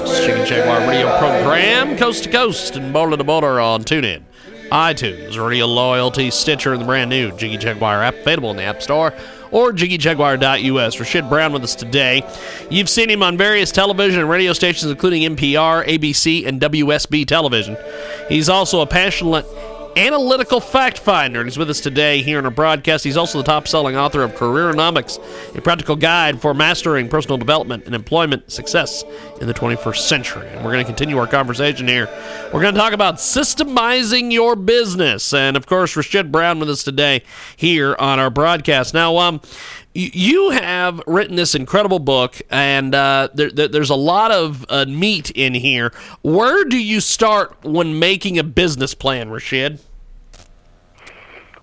Chicken 0.00 0.44
Jaguar 0.44 0.86
radio 0.86 1.08
program, 1.18 1.96
coast 1.96 2.24
to 2.24 2.30
coast 2.30 2.76
and 2.76 2.92
border 2.92 3.16
to 3.16 3.24
border 3.24 3.58
on 3.58 3.82
TuneIn, 3.82 4.24
iTunes, 4.70 5.42
Radio 5.42 5.64
Loyalty, 5.64 6.30
Stitcher, 6.30 6.74
and 6.74 6.82
the 6.82 6.84
brand 6.84 7.08
new 7.08 7.34
Jiggy 7.38 7.56
Jaguar 7.56 8.02
app 8.02 8.14
available 8.16 8.50
in 8.50 8.58
the 8.58 8.64
App 8.64 8.82
Store 8.82 9.14
or 9.50 9.72
jiggyjaguar.us. 9.72 11.00
Rashid 11.00 11.30
Brown 11.30 11.54
with 11.54 11.64
us 11.64 11.74
today. 11.74 12.22
You've 12.70 12.90
seen 12.90 13.08
him 13.08 13.22
on 13.22 13.38
various 13.38 13.72
television 13.72 14.20
and 14.20 14.28
radio 14.28 14.52
stations, 14.52 14.90
including 14.90 15.22
NPR, 15.34 15.86
ABC, 15.86 16.46
and 16.46 16.60
WSB 16.60 17.26
television. 17.26 17.78
He's 18.28 18.50
also 18.50 18.82
a 18.82 18.86
passionate 18.86 19.46
analytical 19.96 20.60
fact 20.60 20.98
finder. 20.98 21.40
And 21.40 21.48
he's 21.48 21.58
with 21.58 21.70
us 21.70 21.80
today 21.80 22.22
here 22.22 22.38
in 22.38 22.44
our 22.44 22.50
broadcast. 22.50 23.02
He's 23.02 23.16
also 23.16 23.38
the 23.38 23.44
top 23.44 23.66
selling 23.66 23.96
author 23.96 24.22
of 24.22 24.32
Careergonomics, 24.32 25.56
a 25.56 25.62
practical 25.62 25.96
guide 25.96 26.40
for 26.40 26.52
mastering 26.52 27.08
personal 27.08 27.38
development 27.38 27.86
and 27.86 27.94
employment 27.94 28.52
success 28.52 29.02
in 29.40 29.46
the 29.46 29.54
21st 29.54 29.98
century. 29.98 30.48
And 30.48 30.64
we're 30.64 30.72
going 30.72 30.84
to 30.84 30.90
continue 30.90 31.18
our 31.18 31.26
conversation 31.26 31.88
here. 31.88 32.08
We're 32.52 32.62
going 32.62 32.74
to 32.74 32.80
talk 32.80 32.92
about 32.92 33.16
systemizing 33.16 34.32
your 34.32 34.56
business. 34.56 35.32
And 35.32 35.56
of 35.56 35.66
course, 35.66 35.96
Rashid 35.96 36.32
Brown 36.32 36.58
with 36.58 36.70
us 36.70 36.82
today 36.82 37.22
here 37.56 37.96
on 37.98 38.18
our 38.18 38.30
broadcast. 38.30 38.94
Now, 38.94 39.18
um, 39.18 39.40
you 39.94 40.50
have 40.50 41.00
written 41.06 41.36
this 41.36 41.54
incredible 41.54 41.98
book, 41.98 42.40
and 42.50 42.94
uh, 42.94 43.28
there, 43.32 43.50
there's 43.50 43.90
a 43.90 43.94
lot 43.94 44.30
of 44.30 44.66
uh, 44.68 44.84
meat 44.86 45.30
in 45.30 45.54
here. 45.54 45.92
Where 46.22 46.64
do 46.64 46.78
you 46.78 47.00
start 47.00 47.56
when 47.64 47.98
making 47.98 48.38
a 48.38 48.44
business 48.44 48.94
plan, 48.94 49.30
Rashid? 49.30 49.80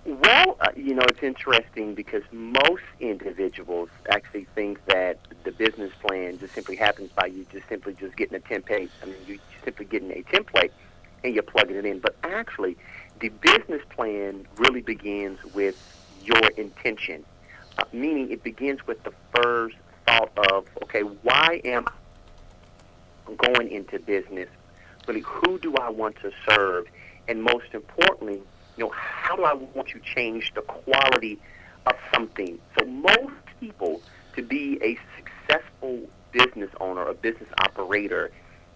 Well, 0.06 0.58
uh, 0.60 0.68
you 0.76 0.94
know, 0.94 1.02
it's 1.08 1.22
interesting 1.22 1.94
because 1.94 2.22
most 2.30 2.82
individuals 3.00 3.88
actually 4.10 4.44
think 4.54 4.84
that 4.86 5.18
the 5.44 5.52
business 5.52 5.92
plan 6.06 6.38
just 6.38 6.52
simply 6.52 6.76
happens 6.76 7.10
by 7.12 7.26
you 7.26 7.46
just 7.50 7.66
simply 7.70 7.94
just 7.94 8.14
getting 8.14 8.36
a 8.36 8.40
template. 8.40 8.90
I 9.02 9.06
mean, 9.06 9.16
you 9.26 9.38
simply 9.64 9.86
getting 9.86 10.10
a 10.10 10.22
template 10.24 10.72
and 11.22 11.32
you're 11.32 11.42
plugging 11.42 11.76
it 11.76 11.86
in. 11.86 12.00
But 12.00 12.16
actually, 12.22 12.76
the 13.20 13.30
business 13.30 13.80
plan 13.88 14.46
really 14.58 14.82
begins 14.82 15.42
with 15.54 15.76
your 16.22 16.50
intention, 16.58 17.24
uh, 17.78 17.84
meaning 17.94 18.30
it 18.30 18.44
begins 18.44 18.86
with 18.86 19.02
the 19.04 19.12
first 19.34 19.76
thought 20.06 20.32
of, 20.52 20.66
okay, 20.82 21.00
why 21.00 21.62
am 21.64 21.86
I 23.26 23.34
going 23.36 23.70
into 23.70 23.98
business? 24.00 24.50
Really, 25.08 25.22
who 25.22 25.58
do 25.58 25.74
I 25.76 25.88
want 25.88 26.16
to 26.16 26.30
serve? 26.46 26.88
And 27.26 27.42
most 27.42 27.72
importantly, 27.72 28.42
you 28.76 28.84
know, 28.84 28.90
how 28.90 29.36
do 29.36 29.44
I 29.44 29.54
want 29.54 29.88
to 29.88 30.00
change 30.00 30.52
the 30.54 30.62
quality 30.62 31.38
of 31.86 31.94
something? 32.12 32.58
So 32.78 32.86
most 32.86 33.34
people, 33.60 34.02
to 34.36 34.42
be 34.42 34.78
a 34.82 34.98
successful 35.16 36.08
business 36.32 36.70
owner, 36.80 37.08
a 37.08 37.14
business 37.14 37.48
operator, 37.58 38.30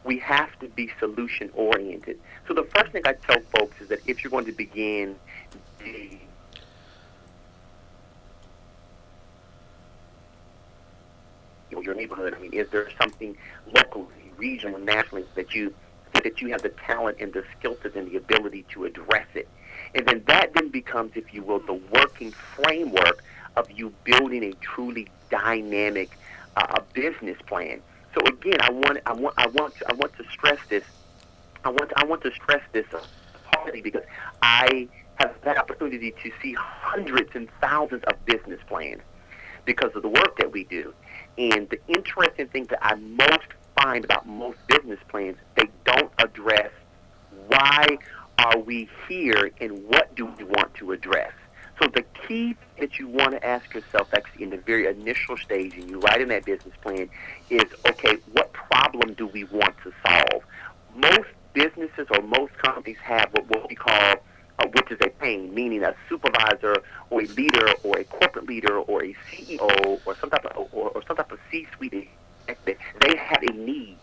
we 0.05 0.19
have 0.19 0.57
to 0.61 0.69
be 0.69 0.91
solution 0.99 1.51
oriented. 1.55 2.19
So 2.47 2.55
the 2.55 2.63
first 2.75 2.93
thing 2.93 3.03
I 3.05 3.15
tell 3.15 3.41
folks 3.57 3.81
is 3.81 3.89
that 3.89 4.01
if 4.07 4.23
you're 4.23 4.31
going 4.31 4.47
to 4.47 4.53
begin 4.53 5.17
the 5.81 6.19
you 11.71 11.77
know, 11.77 11.83
your 11.83 11.95
neighborhood, 11.95 12.35
I 12.35 12.41
mean, 12.41 12.53
is 12.53 12.69
there 12.71 12.89
something 13.01 13.37
locally, 13.75 14.07
regionally, 14.39 14.83
nationally 14.83 15.25
that 15.35 15.55
you 15.55 15.75
that 16.15 16.41
you 16.41 16.49
have 16.49 16.63
the 16.63 16.71
talent 16.71 17.19
and 17.21 17.33
the 17.33 17.45
skill 17.59 17.77
set 17.83 17.95
and 17.95 18.11
the 18.11 18.17
ability 18.17 18.65
to 18.71 18.85
address 18.85 19.27
it? 19.35 19.49
And 19.95 20.07
then 20.07 20.23
that 20.27 20.53
then 20.55 20.69
becomes, 20.69 21.13
if 21.15 21.33
you 21.33 21.43
will, 21.43 21.61
the 21.61 21.81
working 21.93 22.33
framework 22.33 23.23
of 23.57 23.71
you 23.71 23.93
building 24.05 24.45
a 24.45 24.53
truly 24.55 25.09
dynamic 25.31 26.11
uh, 26.57 26.81
business 26.93 27.37
plan. 27.47 27.81
So 28.15 28.21
again, 28.27 28.61
I 28.61 28.71
want, 28.71 28.99
I 29.07 29.13
want, 29.13 29.35
I 29.39 29.47
want, 29.49 29.75
I 29.89 29.93
want 29.95 30.17
to 30.17 30.25
stress 30.31 30.59
this. 30.69 30.85
I 31.65 31.71
want, 31.71 31.93
I 31.97 32.05
want 32.05 32.23
to 32.23 32.33
stress 32.33 32.63
this 32.73 32.87
partly 33.51 33.81
because 33.81 34.05
I 34.43 34.89
have 35.17 35.35
that 35.43 35.59
opportunity 35.59 36.13
to 36.23 36.31
see 36.41 36.55
hundreds 36.55 37.31
and 37.35 37.49
thousands 37.61 38.05
of 38.05 38.25
business 38.25 38.61
plans 38.69 39.03
because 39.65 39.91
of 39.95 40.03
the 40.03 40.09
work 40.09 40.37
that 40.39 40.53
we 40.53 40.65
do. 40.65 40.95
And 41.37 41.69
the 41.69 41.79
interesting 41.89 42.49
thing 42.49 42.65
that 42.67 42.79
I 42.83 42.95
most 42.95 43.49
find 43.81 44.05
about 44.05 44.27
most 44.27 44.59
business 44.67 44.99
plans, 45.09 45.37
they 45.57 45.69
don't 45.85 46.11
address 46.19 46.71
why 47.49 47.99
are 48.39 48.59
we 48.59 48.89
here 49.09 49.51
and 49.61 49.85
what 49.85 50.15
do 50.15 50.27
we 50.27 50.45
want 50.45 50.75
to 50.75 50.93
address? 50.93 51.33
So 51.81 51.89
the 51.89 52.05
key 52.27 52.57
that 52.79 52.99
you 52.99 53.07
want 53.09 53.33
to 53.33 53.45
ask 53.45 53.73
yourself 53.75 54.09
actually 54.13 54.45
in 54.45 54.51
the 54.51 54.57
very 54.59 54.87
initial 54.87 55.37
stage 55.37 55.75
and 55.75 55.89
you 55.89 56.01
write 56.01 56.21
in 56.21 56.29
that 56.29 56.45
business 56.45 56.75
plan 56.83 57.09
is, 57.51 57.65
okay, 57.89 58.17
what 58.33 58.53
problem 58.53 59.15
do 59.15 59.27
we 59.27 59.45
want 59.45 59.77
to 59.85 59.93
solve? 60.07 60.43
Most 60.95 61.29
businesses 61.53 62.07
or 62.15 62.23
most 62.23 62.57
companies 62.59 62.97
have 63.03 63.31
what, 63.33 63.69
we 63.69 63.75
call 63.75 64.15
uh, 64.59 64.67
which 64.73 64.91
is 64.91 64.99
a 65.03 65.09
pain, 65.21 65.55
meaning 65.55 65.85
a 65.85 65.95
supervisor 66.09 66.77
or 67.11 67.23
a 67.23 67.27
leader 67.27 67.71
or 67.85 67.99
a 67.99 68.05
corporate 68.05 68.47
leader 68.47 68.79
or 68.79 69.05
a 69.05 69.15
CEO 69.31 70.01
or 70.05 70.17
some 70.17 70.31
type 70.31 70.45
of 70.47 70.69
or, 70.73 70.91
or 70.91 71.03
some 71.07 71.17
type 71.17 71.31
of 71.31 71.39
C-suite. 71.51 72.09
They 72.65 73.17
have 73.17 73.43
a 73.43 73.53
need 73.53 73.99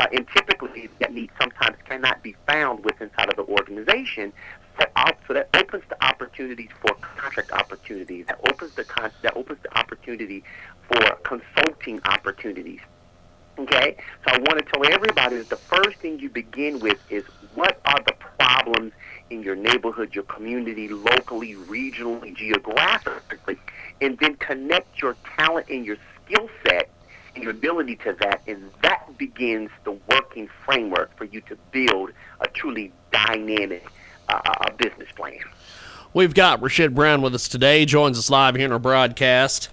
uh, 0.00 0.06
and 0.12 0.26
typically, 0.34 0.90
that 1.00 1.12
need 1.12 1.30
sometimes 1.40 1.76
cannot 1.84 2.22
be 2.22 2.34
found 2.46 2.84
within 2.84 3.08
inside 3.08 3.30
of 3.30 3.36
the 3.36 3.52
organization. 3.52 4.32
So, 4.78 4.86
so 5.26 5.34
that 5.34 5.48
opens 5.54 5.84
the 5.88 6.04
opportunities 6.04 6.70
for 6.80 6.94
contract 7.00 7.52
opportunities. 7.52 8.26
That 8.26 8.40
opens 8.50 8.72
the 8.76 8.84
con- 8.84 9.12
that 9.22 9.36
opens 9.36 9.60
the 9.62 9.76
opportunity 9.78 10.42
for 10.88 11.00
consulting 11.24 12.00
opportunities. 12.06 12.80
Okay, 13.56 13.96
so 14.26 14.34
I 14.34 14.38
want 14.38 14.58
to 14.58 14.64
tell 14.64 14.84
everybody 14.92 15.36
that 15.36 15.48
the 15.48 15.60
first 15.70 16.00
thing 16.00 16.18
you 16.18 16.28
begin 16.28 16.80
with 16.80 16.98
is 17.08 17.22
what 17.54 17.80
are 17.84 18.00
the 18.04 18.14
problems 18.40 18.92
in 19.30 19.44
your 19.44 19.54
neighborhood, 19.54 20.12
your 20.12 20.24
community, 20.24 20.88
locally, 20.88 21.54
regionally, 21.54 22.34
geographically, 22.34 23.56
and 24.00 24.18
then 24.18 24.34
connect 24.38 25.00
your 25.00 25.16
talent 25.38 25.66
and 25.68 25.86
your 25.86 25.96
skill 26.26 26.48
set 26.66 26.83
ability 27.42 27.96
to 27.96 28.16
that, 28.20 28.42
and 28.46 28.70
that 28.82 29.16
begins 29.18 29.70
the 29.84 29.92
working 30.08 30.48
framework 30.64 31.16
for 31.16 31.24
you 31.24 31.40
to 31.42 31.56
build 31.72 32.10
a 32.40 32.48
truly 32.48 32.92
dynamic 33.12 33.86
uh, 34.28 34.40
uh, 34.44 34.70
business 34.72 35.08
plan. 35.16 35.38
We've 36.12 36.34
got 36.34 36.62
Rashid 36.62 36.94
Brown 36.94 37.22
with 37.22 37.34
us 37.34 37.48
today. 37.48 37.84
Joins 37.84 38.18
us 38.18 38.30
live 38.30 38.54
here 38.54 38.66
in 38.66 38.72
our 38.72 38.78
broadcast, 38.78 39.68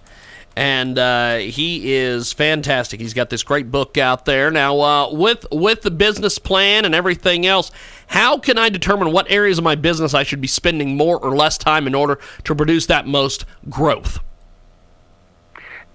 and 0.56 0.98
uh, 0.98 1.36
he 1.36 1.94
is 1.94 2.32
fantastic. 2.32 3.00
He's 3.00 3.14
got 3.14 3.30
this 3.30 3.44
great 3.44 3.70
book 3.70 3.96
out 3.96 4.24
there 4.24 4.50
now. 4.50 4.80
Uh, 4.80 5.12
with 5.12 5.46
with 5.52 5.82
the 5.82 5.90
business 5.90 6.38
plan 6.38 6.84
and 6.84 6.94
everything 6.94 7.46
else, 7.46 7.70
how 8.08 8.38
can 8.38 8.58
I 8.58 8.68
determine 8.70 9.12
what 9.12 9.30
areas 9.30 9.58
of 9.58 9.64
my 9.64 9.76
business 9.76 10.14
I 10.14 10.24
should 10.24 10.40
be 10.40 10.48
spending 10.48 10.96
more 10.96 11.18
or 11.18 11.36
less 11.36 11.56
time 11.56 11.86
in 11.86 11.94
order 11.94 12.18
to 12.44 12.54
produce 12.54 12.86
that 12.86 13.06
most 13.06 13.44
growth? 13.70 14.18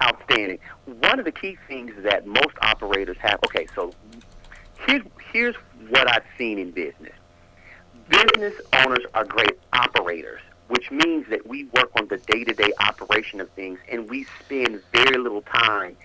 Outstanding 0.01 0.59
one 0.85 1.19
of 1.19 1.25
the 1.25 1.31
key 1.31 1.57
things 1.67 1.91
that 2.03 2.27
most 2.27 2.55
operators 2.61 3.17
have. 3.19 3.39
Okay, 3.45 3.67
so 3.73 3.91
here's 4.85 5.01
here's 5.31 5.55
what 5.89 6.09
I've 6.09 6.25
seen 6.37 6.59
in 6.59 6.71
business. 6.71 7.13
Business 8.09 8.53
owners 8.73 9.05
are 9.13 9.25
great 9.25 9.59
operators, 9.73 10.41
which 10.67 10.91
means 10.91 11.27
that 11.29 11.45
we 11.47 11.65
work 11.65 11.89
on 11.99 12.07
the 12.07 12.17
day-to-day 12.17 12.71
operation 12.79 13.41
of 13.41 13.49
things, 13.51 13.79
and 13.91 14.09
we 14.09 14.25
spend 14.39 14.81
very 14.93 15.17
little 15.17 15.41
time 15.41 15.97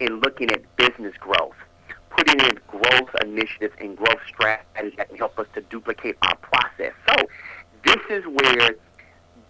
in 0.00 0.20
looking 0.20 0.50
at 0.50 0.76
business 0.76 1.14
growth, 1.18 1.56
putting 2.10 2.40
in 2.40 2.58
growth 2.66 3.10
initiatives 3.22 3.74
and 3.78 3.96
growth 3.96 4.20
strategies 4.26 4.94
that 4.96 5.08
can 5.08 5.18
help 5.18 5.38
us 5.38 5.46
to 5.54 5.60
duplicate 5.60 6.16
our 6.22 6.36
process. 6.36 6.92
So 7.08 7.14
this 7.84 8.00
is 8.10 8.24
where 8.24 8.74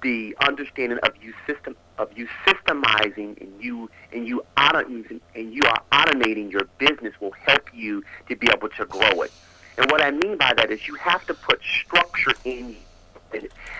the 0.02 0.36
understanding 0.40 0.98
of 1.02 1.12
you 1.22 1.32
system 1.46 1.76
of 1.98 2.16
you 2.16 2.28
systemizing 2.46 3.40
and 3.40 3.52
you 3.62 3.90
and 4.12 4.26
you 4.26 4.44
auto, 4.56 4.80
and 4.86 5.22
you 5.34 5.62
are 5.64 5.82
automating 5.92 6.50
your 6.50 6.66
business 6.78 7.14
will 7.20 7.32
help 7.32 7.68
you 7.72 8.02
to 8.28 8.36
be 8.36 8.48
able 8.52 8.68
to 8.68 8.84
grow 8.86 9.22
it. 9.22 9.32
And 9.78 9.90
what 9.90 10.00
I 10.00 10.10
mean 10.10 10.36
by 10.36 10.52
that 10.56 10.70
is 10.70 10.86
you 10.86 10.94
have 10.96 11.26
to 11.26 11.34
put 11.34 11.60
structure 11.62 12.34
in. 12.44 12.76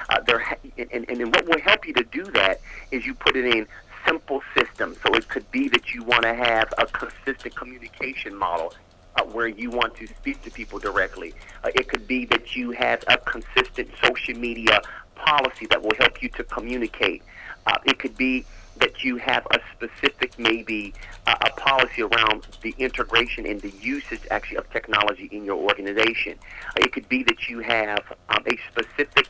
Uh, 0.09 0.21
there, 0.27 0.59
and, 0.77 0.91
and, 0.93 1.09
and 1.09 1.35
what 1.35 1.47
will 1.47 1.61
help 1.61 1.87
you 1.87 1.93
to 1.95 2.03
do 2.03 2.25
that 2.25 2.61
is 2.91 3.07
you 3.07 3.15
put 3.15 3.37
it 3.37 3.45
in 3.45 3.69
simple 4.05 4.43
systems. 4.59 4.99
So 5.01 5.15
it 5.15 5.29
could 5.29 5.49
be 5.53 5.69
that 5.69 5.95
you 5.95 6.03
want 6.03 6.23
to 6.23 6.35
have 6.35 6.75
a 6.77 6.87
consistent 6.87 7.55
communication 7.55 8.35
model. 8.35 8.75
Uh, 9.17 9.23
where 9.27 9.47
you 9.47 9.71
want 9.71 9.95
to 9.95 10.09
speak 10.09 10.43
to 10.43 10.51
people 10.51 10.81
directly. 10.81 11.33
Uh, 11.63 11.71
it 11.77 11.87
could 11.87 12.05
be 12.09 12.25
that 12.25 12.57
you 12.57 12.73
have 12.73 13.05
a 13.07 13.17
consistent 13.17 13.89
social 14.03 14.35
media 14.35 14.81
policy 15.15 15.67
that 15.67 15.81
will 15.81 15.95
help 16.01 16.21
you 16.21 16.29
to 16.31 16.43
communicate. 16.43 17.23
Uh, 17.67 17.79
it 17.85 17.99
could 17.99 18.17
be 18.17 18.45
that 18.77 19.05
you 19.05 19.17
have 19.17 19.47
a 19.53 19.59
specific, 19.73 20.37
maybe 20.39 20.93
uh, 21.27 21.37
a 21.41 21.51
policy 21.61 22.03
around 22.03 22.47
the 22.63 22.75
integration 22.79 23.47
and 23.47 23.61
the 23.61 23.71
usage 23.81 24.23
actually 24.31 24.57
of 24.57 24.69
technology 24.71 25.29
in 25.31 25.45
your 25.45 25.57
organization. 25.57 26.37
It 26.77 26.93
could 26.93 27.09
be 27.09 27.23
that 27.23 27.49
you 27.49 27.61
have 27.61 28.03
um, 28.29 28.45
a 28.47 28.59
specific 28.71 29.29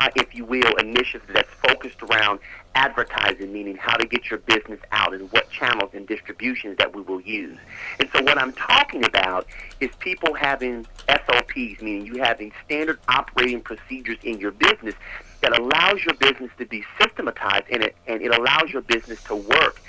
uh, 0.00 0.08
if 0.16 0.34
you 0.34 0.44
will, 0.44 0.74
initiative 0.76 1.28
that's 1.32 1.52
focused 1.68 2.02
around 2.02 2.40
advertising, 2.80 3.52
meaning 3.52 3.76
how 3.76 3.94
to 3.94 4.06
get 4.06 4.30
your 4.30 4.38
business 4.38 4.80
out 4.90 5.12
and 5.12 5.30
what 5.32 5.50
channels 5.50 5.90
and 5.92 6.08
distributions 6.08 6.78
that 6.78 6.94
we 6.94 7.02
will 7.02 7.20
use. 7.20 7.58
And 7.98 8.08
so 8.14 8.22
what 8.22 8.38
I'm 8.38 8.54
talking 8.54 9.04
about 9.04 9.46
is 9.80 9.90
people 9.98 10.32
having 10.32 10.86
SOPs, 11.06 11.82
meaning 11.82 12.06
you 12.06 12.22
having 12.22 12.52
standard 12.64 12.98
operating 13.06 13.60
procedures 13.60 14.16
in 14.22 14.40
your 14.40 14.52
business 14.52 14.94
that 15.42 15.58
allows 15.58 16.02
your 16.04 16.14
business 16.14 16.50
to 16.56 16.64
be 16.64 16.82
systematized 16.98 17.66
and 17.70 17.82
it, 17.82 17.96
and 18.06 18.22
it 18.22 18.34
allows 18.34 18.70
your 18.70 18.82
business 18.82 19.22
to 19.24 19.36
work, 19.36 19.82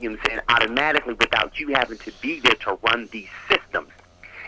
you 0.00 0.08
know 0.08 0.16
what 0.16 0.20
I'm 0.20 0.26
saying, 0.30 0.40
automatically 0.48 1.14
without 1.14 1.60
you 1.60 1.74
having 1.74 1.98
to 1.98 2.12
be 2.22 2.40
there 2.40 2.54
to 2.54 2.78
run 2.82 3.10
these 3.12 3.28
systems. 3.50 3.90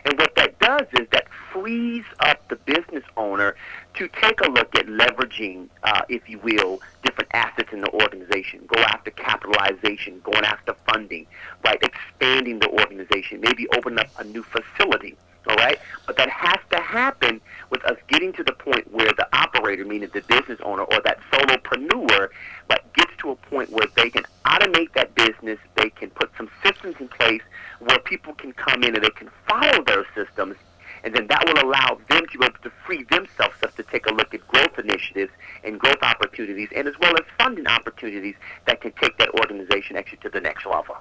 And 0.05 0.19
what 0.19 0.35
that 0.37 0.59
does 0.59 0.87
is 0.93 1.07
that 1.13 1.27
frees 1.53 2.05
up 2.21 2.49
the 2.49 2.57
business 2.57 3.05
owner 3.17 3.55
to 3.95 4.09
take 4.09 4.41
a 4.41 4.51
look 4.51 4.75
at 4.77 4.87
leveraging, 4.87 5.69
uh, 5.83 6.03
if 6.09 6.29
you 6.29 6.39
will, 6.39 6.81
different 7.05 7.31
assets 7.35 7.71
in 7.73 7.81
the 7.81 7.91
organization. 7.93 8.63
Go 8.67 8.81
after 8.83 9.11
capitalization, 9.11 10.21
going 10.25 10.45
after 10.45 10.75
funding, 10.87 11.27
right? 11.65 11.83
Expanding 11.83 12.61
the 12.61 12.69
organization, 12.69 13.41
maybe 13.41 13.67
open 13.77 13.99
up 13.99 14.07
a 14.19 14.25
new 14.25 14.43
facility. 14.43 15.17
All 15.49 15.57
right, 15.57 15.79
but 16.07 16.17
that 16.19 16.29
has 16.29 16.59
to 16.71 16.79
happen 16.79 17.41
with 17.71 17.83
us 17.85 17.97
getting 18.09 18.33
to 18.35 18.45
the 18.45 18.53
point 18.53 18.93
where 18.93 19.11
the 19.17 19.27
operator, 19.33 19.85
meaning 19.85 20.11
the 20.13 20.21
business 20.21 20.61
owner 20.63 20.83
or 20.83 21.01
that 21.03 21.19
solopreneur, 21.33 22.29
but 22.69 22.93
gets 22.93 23.11
to 23.19 23.31
a 23.31 23.37
point 23.37 23.71
where 23.71 23.87
they 23.97 24.11
can 24.11 24.25
automate 24.45 24.93
that 24.95 25.15
business, 25.15 25.59
they 25.77 25.89
can 25.91 26.11
put 26.11 26.31
some 26.37 26.51
systems 26.63 26.97
in 27.01 27.09
place 27.09 27.43
where 27.79 27.99
people 28.01 28.35
can 28.35 28.53
come 28.53 28.83
in 28.83 28.95
and 28.95 29.03
they 29.03 29.11
can 29.11 29.31
follow 29.49 29.83
those 29.85 30.05
systems 30.15 30.57
and 31.05 31.15
then 31.15 31.27
that 31.29 31.45
will 31.47 31.65
allow 31.65 31.99
them 32.09 32.27
to 32.31 32.39
be 32.39 32.45
able 32.45 32.59
to 32.63 32.71
free 32.85 33.05
themselves 33.05 33.55
up 33.63 33.75
to 33.77 33.83
take 33.85 34.07
a 34.07 34.15
look 34.15 34.35
at 34.35 34.47
growth 34.49 34.79
initiatives 34.79 35.33
and 35.65 35.79
growth 35.79 36.03
opportunities, 36.03 36.69
and 36.75 36.87
as 36.87 36.95
well 37.01 37.15
as 37.15 37.25
funding 37.39 37.67
opportunities 37.67 38.35
that 38.67 38.81
can 38.81 38.93
take 39.01 39.17
that 39.19 39.31
organization 39.41 39.97
actually 39.97 40.19
to 40.19 40.29
the 40.29 40.41
next 40.41 40.67
level. 40.67 40.97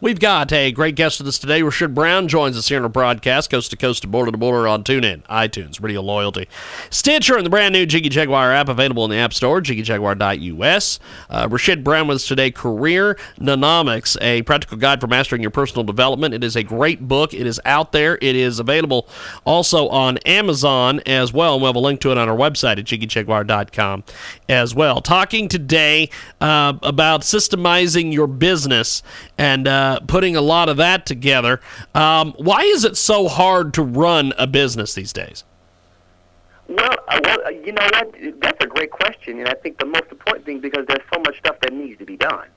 We've 0.00 0.20
got 0.20 0.52
a 0.52 0.70
great 0.70 0.94
guest 0.94 1.18
with 1.18 1.26
us 1.26 1.40
today. 1.40 1.60
Rashid 1.60 1.92
Brown 1.92 2.28
joins 2.28 2.56
us 2.56 2.68
here 2.68 2.78
on 2.78 2.84
our 2.84 2.88
broadcast, 2.88 3.50
coast 3.50 3.72
to 3.72 3.76
coast 3.76 4.02
to 4.02 4.08
border 4.08 4.30
to 4.30 4.38
border 4.38 4.68
on 4.68 4.84
TuneIn, 4.84 5.24
iTunes, 5.24 5.82
Radio 5.82 6.00
Loyalty, 6.02 6.46
Stitcher, 6.88 7.36
and 7.36 7.44
the 7.44 7.50
brand 7.50 7.72
new 7.72 7.84
Jiggy 7.84 8.08
Jaguar 8.08 8.52
app 8.52 8.68
available 8.68 9.04
in 9.04 9.10
the 9.10 9.16
App 9.16 9.34
Store, 9.34 9.60
jiggyjaguar.us. 9.60 11.00
Uh, 11.28 11.48
Rashid 11.50 11.82
Brown 11.82 12.06
with 12.06 12.14
us 12.14 12.28
today, 12.28 12.52
Career 12.52 13.18
Nonomics, 13.40 14.16
a 14.20 14.42
practical 14.42 14.78
guide 14.78 15.00
for 15.00 15.08
mastering 15.08 15.42
your 15.42 15.50
personal 15.50 15.82
development. 15.82 16.32
It 16.32 16.44
is 16.44 16.54
a 16.54 16.62
great 16.62 17.08
book. 17.08 17.34
It 17.34 17.48
is 17.48 17.60
out 17.64 17.90
there. 17.90 18.18
It 18.22 18.36
is 18.36 18.60
available 18.60 19.08
also 19.44 19.88
on 19.88 20.18
Amazon 20.18 21.00
as 21.06 21.32
well. 21.32 21.54
And 21.54 21.62
we'll 21.62 21.70
have 21.70 21.76
a 21.76 21.80
link 21.80 22.00
to 22.02 22.12
it 22.12 22.18
on 22.18 22.28
our 22.28 22.36
website 22.36 22.78
at 22.78 22.84
jiggyjaguar.com 22.84 24.04
as 24.48 24.76
well. 24.76 25.00
Talking 25.00 25.48
today 25.48 26.08
uh, 26.40 26.74
about 26.84 27.22
systemizing 27.22 28.12
your 28.12 28.28
business 28.28 29.02
and 29.36 29.66
uh, 29.66 29.87
putting 30.06 30.36
a 30.36 30.40
lot 30.40 30.68
of 30.68 30.76
that 30.76 31.06
together. 31.06 31.60
Um, 31.94 32.34
why 32.38 32.62
is 32.62 32.84
it 32.84 32.96
so 32.96 33.28
hard 33.28 33.74
to 33.74 33.82
run 33.82 34.32
a 34.38 34.46
business 34.46 34.94
these 34.94 35.12
days? 35.12 35.44
Well, 36.68 36.96
uh, 37.08 37.20
well, 37.24 37.38
uh, 37.46 37.50
you 37.50 37.72
know 37.72 37.88
what? 37.92 38.14
That's 38.40 38.62
a 38.62 38.66
great 38.66 38.90
question, 38.90 39.38
and 39.38 39.48
I 39.48 39.54
think 39.54 39.78
the 39.78 39.86
most 39.86 40.04
important 40.10 40.44
thing 40.44 40.60
because 40.60 40.84
there's 40.86 41.06
so 41.12 41.20
much 41.20 41.38
stuff 41.38 41.56
that 41.60 41.72
needs 41.72 41.98
to 41.98 42.04
be 42.04 42.16
done. 42.16 42.48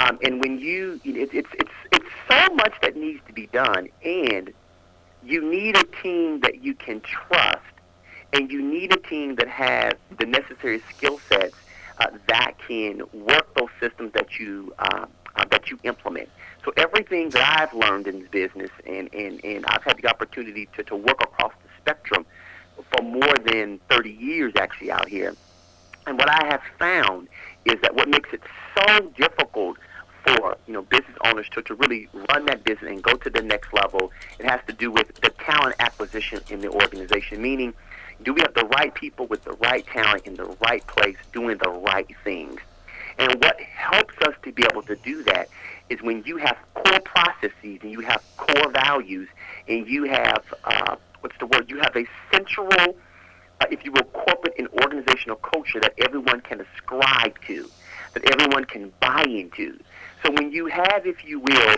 Um, 0.00 0.18
and 0.22 0.40
when 0.40 0.60
you, 0.60 1.00
it, 1.04 1.30
it's 1.34 1.48
it's 1.52 1.70
it's 1.90 2.06
so 2.30 2.54
much 2.54 2.74
that 2.82 2.96
needs 2.96 3.20
to 3.26 3.32
be 3.32 3.48
done, 3.48 3.88
and 4.04 4.52
you 5.24 5.50
need 5.50 5.76
a 5.76 5.84
team 6.02 6.40
that 6.40 6.62
you 6.62 6.74
can 6.74 7.00
trust, 7.00 7.58
and 8.32 8.52
you 8.52 8.62
need 8.62 8.92
a 8.92 8.96
team 8.96 9.34
that 9.36 9.48
has 9.48 9.94
the 10.18 10.26
necessary 10.26 10.80
skill 10.94 11.18
sets 11.28 11.56
uh, 11.98 12.06
that 12.28 12.52
can 12.66 13.02
work 13.12 13.52
those 13.56 13.70
systems 13.80 14.12
that 14.12 14.38
you 14.38 14.72
uh, 14.78 15.06
uh, 15.34 15.44
that 15.50 15.68
you 15.70 15.78
implement. 15.82 16.28
So 16.68 16.74
everything 16.76 17.30
that 17.30 17.60
I've 17.60 17.72
learned 17.72 18.06
in 18.08 18.20
this 18.20 18.28
business, 18.28 18.70
and, 18.86 19.08
and, 19.14 19.42
and 19.42 19.64
I've 19.68 19.82
had 19.84 19.96
the 19.96 20.06
opportunity 20.06 20.68
to, 20.76 20.82
to 20.82 20.96
work 20.96 21.18
across 21.22 21.52
the 21.62 21.70
spectrum 21.80 22.26
for 22.76 23.02
more 23.02 23.38
than 23.42 23.80
30 23.88 24.10
years 24.10 24.52
actually 24.54 24.90
out 24.90 25.08
here. 25.08 25.34
And 26.06 26.18
what 26.18 26.28
I 26.28 26.46
have 26.48 26.60
found 26.78 27.28
is 27.64 27.80
that 27.80 27.94
what 27.94 28.10
makes 28.10 28.34
it 28.34 28.42
so 28.76 29.00
difficult 29.16 29.78
for 30.26 30.58
you 30.66 30.74
know 30.74 30.82
business 30.82 31.16
owners 31.24 31.48
to, 31.52 31.62
to 31.62 31.74
really 31.74 32.06
run 32.28 32.44
that 32.44 32.64
business 32.64 32.90
and 32.90 33.02
go 33.02 33.14
to 33.14 33.30
the 33.30 33.40
next 33.40 33.72
level, 33.72 34.12
it 34.38 34.44
has 34.44 34.60
to 34.66 34.74
do 34.74 34.90
with 34.90 35.14
the 35.22 35.30
talent 35.30 35.74
acquisition 35.78 36.40
in 36.50 36.60
the 36.60 36.68
organization. 36.68 37.40
Meaning, 37.40 37.72
do 38.24 38.34
we 38.34 38.42
have 38.42 38.52
the 38.52 38.66
right 38.76 38.92
people 38.92 39.26
with 39.26 39.42
the 39.44 39.52
right 39.52 39.86
talent 39.86 40.26
in 40.26 40.34
the 40.34 40.54
right 40.66 40.86
place 40.86 41.16
doing 41.32 41.56
the 41.62 41.70
right 41.70 42.14
things? 42.24 42.60
And 43.18 43.34
what 43.42 43.58
helps 43.58 44.14
us 44.26 44.34
to 44.42 44.52
be 44.52 44.64
able 44.70 44.82
to 44.82 44.96
do 44.96 45.24
that 45.24 45.48
is 45.90 46.00
when 46.02 46.22
you 46.24 46.36
have 46.36 46.56
core 46.74 47.00
processes 47.00 47.78
and 47.82 47.90
you 47.90 48.00
have 48.00 48.22
core 48.36 48.70
values 48.70 49.28
and 49.68 49.86
you 49.88 50.04
have 50.04 50.42
uh, 50.64 50.96
what's 51.20 51.36
the 51.38 51.46
word? 51.46 51.68
You 51.68 51.78
have 51.78 51.96
a 51.96 52.06
central, 52.32 52.68
uh, 53.60 53.66
if 53.70 53.84
you 53.84 53.92
will, 53.92 54.04
corporate 54.04 54.54
and 54.58 54.68
organizational 54.82 55.36
culture 55.36 55.80
that 55.80 55.94
everyone 55.98 56.40
can 56.40 56.60
ascribe 56.60 57.38
to, 57.46 57.68
that 58.14 58.24
everyone 58.32 58.64
can 58.64 58.92
buy 59.00 59.24
into. 59.24 59.78
So 60.24 60.32
when 60.32 60.52
you 60.52 60.66
have, 60.66 61.06
if 61.06 61.24
you 61.24 61.40
will, 61.40 61.76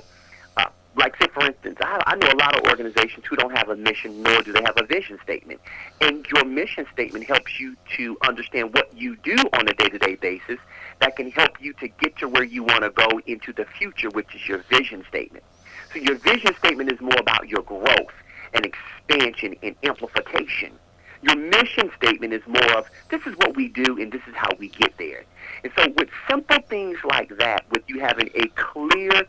like 0.96 1.16
say 1.20 1.28
for 1.32 1.44
instance, 1.44 1.78
I, 1.80 2.00
I 2.06 2.16
know 2.16 2.28
a 2.28 2.36
lot 2.36 2.56
of 2.58 2.64
organizations 2.70 3.24
who 3.26 3.36
don't 3.36 3.56
have 3.56 3.68
a 3.68 3.76
mission, 3.76 4.22
nor 4.22 4.42
do 4.42 4.52
they 4.52 4.62
have 4.64 4.76
a 4.76 4.86
vision 4.86 5.18
statement. 5.22 5.60
And 6.00 6.26
your 6.26 6.44
mission 6.44 6.86
statement 6.92 7.26
helps 7.26 7.58
you 7.60 7.76
to 7.96 8.16
understand 8.26 8.74
what 8.74 8.96
you 8.96 9.16
do 9.16 9.36
on 9.54 9.68
a 9.68 9.72
day-to-day 9.74 10.16
basis 10.16 10.58
that 11.00 11.16
can 11.16 11.30
help 11.30 11.60
you 11.60 11.72
to 11.74 11.88
get 11.88 12.16
to 12.18 12.28
where 12.28 12.44
you 12.44 12.64
want 12.64 12.82
to 12.82 12.90
go 12.90 13.20
into 13.26 13.52
the 13.52 13.64
future, 13.64 14.10
which 14.10 14.34
is 14.34 14.48
your 14.48 14.58
vision 14.68 15.04
statement. 15.08 15.44
So 15.92 16.00
your 16.00 16.16
vision 16.16 16.54
statement 16.56 16.92
is 16.92 17.00
more 17.00 17.18
about 17.18 17.48
your 17.48 17.62
growth 17.62 18.12
and 18.52 18.66
expansion 18.66 19.56
and 19.62 19.74
amplification. 19.82 20.72
Your 21.22 21.36
mission 21.36 21.90
statement 21.96 22.32
is 22.32 22.42
more 22.46 22.78
of 22.78 22.86
this 23.10 23.20
is 23.26 23.34
what 23.36 23.54
we 23.54 23.68
do 23.68 23.98
and 24.00 24.10
this 24.10 24.22
is 24.26 24.34
how 24.34 24.48
we 24.58 24.68
get 24.68 24.96
there. 24.98 25.24
And 25.62 25.72
so 25.76 25.86
with 25.96 26.08
simple 26.28 26.58
things 26.68 26.98
like 27.04 27.36
that, 27.38 27.64
with 27.70 27.82
you 27.88 28.00
having 28.00 28.30
a 28.34 28.46
clear 28.56 29.24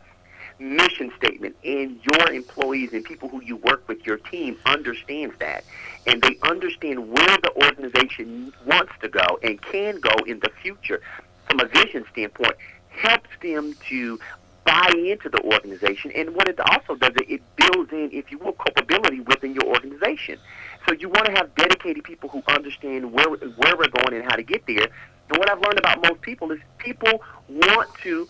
mission 0.62 1.12
statement 1.16 1.56
and 1.64 2.00
your 2.04 2.32
employees 2.32 2.92
and 2.92 3.04
people 3.04 3.28
who 3.28 3.42
you 3.42 3.56
work 3.56 3.86
with, 3.88 4.06
your 4.06 4.18
team 4.18 4.56
understands 4.64 5.34
that. 5.40 5.64
And 6.06 6.22
they 6.22 6.38
understand 6.42 7.08
where 7.08 7.36
the 7.42 7.52
organization 7.66 8.52
wants 8.64 8.92
to 9.00 9.08
go 9.08 9.38
and 9.42 9.60
can 9.60 10.00
go 10.00 10.14
in 10.26 10.38
the 10.40 10.50
future 10.62 11.00
from 11.48 11.60
a 11.60 11.66
vision 11.66 12.04
standpoint, 12.12 12.54
helps 12.88 13.28
them 13.42 13.74
to 13.88 14.18
buy 14.64 14.92
into 14.96 15.28
the 15.28 15.40
organization. 15.42 16.12
And 16.12 16.34
what 16.34 16.48
it 16.48 16.58
also 16.60 16.94
does, 16.94 17.12
it 17.16 17.42
builds 17.56 17.92
in, 17.92 18.10
if 18.12 18.30
you 18.30 18.38
will, 18.38 18.52
culpability 18.52 19.20
within 19.20 19.54
your 19.54 19.64
organization. 19.64 20.38
So 20.86 20.94
you 20.94 21.08
want 21.08 21.26
to 21.26 21.32
have 21.32 21.54
dedicated 21.56 22.04
people 22.04 22.28
who 22.28 22.42
understand 22.48 23.12
where 23.12 23.28
where 23.28 23.76
we're 23.76 23.88
going 23.88 24.14
and 24.14 24.24
how 24.24 24.36
to 24.36 24.42
get 24.42 24.66
there. 24.66 24.88
And 25.28 25.38
what 25.38 25.50
I've 25.50 25.60
learned 25.60 25.78
about 25.78 26.02
most 26.02 26.20
people 26.22 26.50
is 26.52 26.60
people 26.78 27.22
want 27.48 27.92
to 28.02 28.28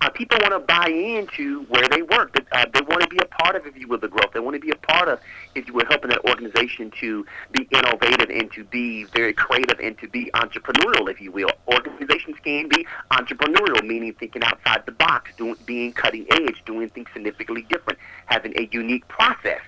uh, 0.00 0.08
people 0.10 0.38
want 0.40 0.52
to 0.52 0.60
buy 0.60 0.88
into 0.88 1.62
where 1.64 1.86
they 1.88 2.02
work. 2.02 2.34
Uh, 2.52 2.64
they 2.72 2.80
want 2.80 3.02
to 3.02 3.08
be 3.08 3.18
a 3.18 3.26
part 3.26 3.54
of, 3.54 3.66
if 3.66 3.76
you 3.76 3.86
will, 3.86 3.98
the 3.98 4.08
growth. 4.08 4.32
They 4.32 4.40
want 4.40 4.54
to 4.54 4.60
be 4.60 4.70
a 4.70 4.76
part 4.76 5.08
of, 5.08 5.20
if 5.54 5.66
you 5.66 5.74
will, 5.74 5.84
helping 5.88 6.10
that 6.10 6.24
organization 6.24 6.90
to 7.00 7.26
be 7.52 7.68
innovative 7.70 8.30
and 8.30 8.50
to 8.52 8.64
be 8.64 9.04
very 9.04 9.34
creative 9.34 9.78
and 9.78 9.98
to 9.98 10.08
be 10.08 10.30
entrepreneurial, 10.32 11.10
if 11.10 11.20
you 11.20 11.30
will. 11.30 11.50
Organizations 11.68 12.36
can 12.42 12.68
be 12.68 12.86
entrepreneurial, 13.10 13.86
meaning 13.86 14.14
thinking 14.18 14.42
outside 14.42 14.84
the 14.86 14.92
box, 14.92 15.32
doing, 15.36 15.56
being 15.66 15.92
cutting 15.92 16.26
edge, 16.30 16.62
doing 16.64 16.88
things 16.88 17.08
significantly 17.12 17.66
different, 17.68 17.98
having 18.26 18.58
a 18.58 18.68
unique 18.72 19.06
process. 19.08 19.60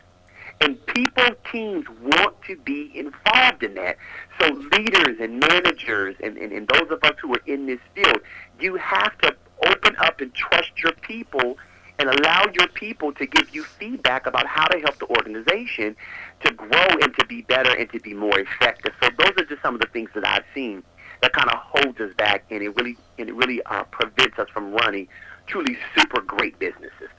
And 0.63 0.85
people, 0.87 1.25
teams 1.51 1.87
want 2.01 2.41
to 2.43 2.57
be 2.57 2.93
involved 2.95 3.65
in 3.65 3.75
that. 3.75 3.97
So 4.41 4.47
leaders 4.53 5.19
and 5.21 5.41
managers 5.41 6.17
and, 6.23 6.39
and, 6.39 6.53
and 6.53 6.69
those 6.69 6.91
of 6.91 7.03
us 7.03 7.15
who 7.21 7.35
are 7.35 7.43
in 7.47 7.67
this 7.67 7.81
field, 7.95 8.21
you 8.61 8.77
have 8.77 9.19
to 9.19 9.35
open 9.67 9.97
up 9.99 10.21
and 10.21 10.33
trust 10.35 10.71
your 10.83 10.93
people 10.93 11.59
and 11.99 12.09
allow 12.09 12.45
your 12.59 12.69
people 12.69 13.13
to 13.13 13.27
give 13.27 13.55
you 13.55 13.63
feedback 13.65 14.27
about 14.27 14.47
how 14.47 14.67
to 14.67 14.79
help 14.81 14.99
the 14.99 15.07
organization 15.07 15.95
to 16.45 16.53
grow 16.53 16.87
and 17.03 17.15
to 17.19 17.27
be 17.27 17.43
better 17.43 17.75
and 17.77 17.91
to 17.93 18.01
be 18.01 18.15
more 18.15 18.39
effective. 18.39 18.93
So 19.03 19.11
those 19.19 19.33
are 19.39 19.45
just 19.45 19.63
some 19.63 19.75
of 19.75 19.81
the 19.81 19.87
things 19.89 20.11
that 20.15 20.27
I've 20.27 20.45
seen 20.55 20.83
that 21.21 21.33
kind 21.33 21.49
of 21.51 21.59
holds 21.59 22.01
us 22.01 22.13
back 22.17 22.45
and 22.51 22.63
it 22.63 22.71
really 22.77 22.97
and 23.19 23.29
it 23.29 23.35
really 23.35 23.63
uh, 23.65 23.85
prevents 23.85 24.39
us 24.39 24.49
from 24.53 24.73
running 24.73 25.07
truly 25.47 25.77
super 25.97 26.21
great 26.21 26.59
businesses. 26.59 27.11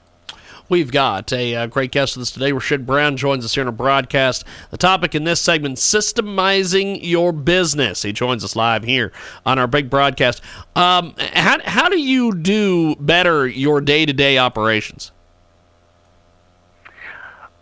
We've 0.68 0.90
got 0.90 1.32
a 1.32 1.54
uh, 1.54 1.66
great 1.66 1.92
guest 1.92 2.16
with 2.16 2.22
us 2.22 2.30
today. 2.30 2.52
Rashid 2.52 2.86
Brown 2.86 3.16
joins 3.16 3.44
us 3.44 3.54
here 3.54 3.62
in 3.62 3.68
a 3.68 3.72
broadcast. 3.72 4.44
The 4.70 4.76
topic 4.76 5.14
in 5.14 5.24
this 5.24 5.40
segment, 5.40 5.78
systemizing 5.78 7.00
your 7.02 7.32
business. 7.32 8.02
He 8.02 8.12
joins 8.12 8.44
us 8.44 8.56
live 8.56 8.84
here 8.84 9.12
on 9.44 9.58
our 9.58 9.66
big 9.66 9.90
broadcast. 9.90 10.42
Um, 10.76 11.14
how, 11.18 11.58
how 11.64 11.88
do 11.88 11.98
you 11.98 12.34
do 12.34 12.96
better 12.96 13.46
your 13.46 13.80
day 13.80 14.06
to 14.06 14.12
day 14.12 14.38
operations? 14.38 15.12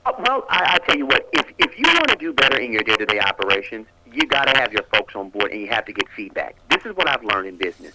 Uh, 0.05 0.13
well, 0.19 0.45
I, 0.49 0.75
I 0.75 0.87
tell 0.87 0.97
you 0.97 1.07
what, 1.07 1.29
if, 1.33 1.47
if 1.59 1.79
you 1.79 1.85
want 1.87 2.09
to 2.09 2.17
do 2.17 2.33
better 2.33 2.59
in 2.59 2.73
your 2.73 2.83
day 2.83 2.97
to 2.97 3.07
day 3.07 3.21
operations, 3.21 3.87
you 4.11 4.27
got 4.27 4.45
to 4.45 4.59
have 4.59 4.73
your 4.73 4.83
folks 4.93 5.15
on 5.15 5.31
board 5.31 5.53
and 5.53 5.61
you 5.61 5.69
have 5.69 5.85
to 5.87 5.93
get 5.93 6.09
feedback. 6.11 6.57
This 6.69 6.85
is 6.85 6.95
what 6.97 7.09
I've 7.09 7.25
learned 7.25 7.49
in 7.49 7.57
business. 7.57 7.95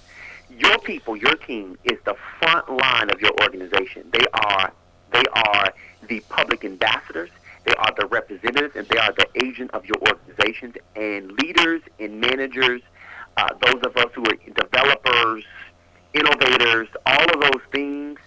Your 0.50 0.78
people, 0.80 1.16
your 1.16 1.36
team, 1.36 1.78
is 1.84 1.98
the 2.06 2.16
front 2.40 2.70
line 2.70 3.10
of 3.10 3.22
your 3.22 3.32
organization. 3.42 4.10
They 4.12 4.26
are 4.34 4.72
they 5.12 5.24
are 5.34 5.74
the 6.08 6.20
public 6.30 6.66
ambassadors. 6.66 7.30
They 7.66 7.74
are 7.76 7.94
the 7.98 8.06
representatives, 8.08 8.76
and 8.76 8.88
they 8.88 8.98
are 8.98 9.14
the 9.14 9.28
agent 9.36 9.72
of 9.72 9.86
your 9.86 9.98
organizations. 10.10 10.76
And 10.96 11.32
leaders 11.34 11.82
and 12.00 12.22
managers, 12.22 12.82
uh, 13.36 13.50
those 13.62 13.82
of 13.84 13.96
us 13.98 14.12
who 14.14 14.24
are 14.24 14.36
developers, 14.54 15.44
innovators, 16.14 16.88
all 17.06 17.26
of 17.26 17.42
those 17.42 17.62
things, 17.72 18.20